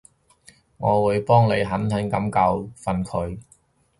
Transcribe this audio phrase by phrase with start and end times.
[0.77, 3.37] 我會幫你狠狠噉教訓佢